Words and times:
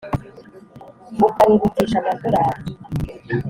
Ukarurutisha 1.27 1.95
amadorari 2.01 2.63